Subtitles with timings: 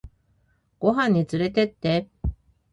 [0.79, 2.09] ご飯につれてって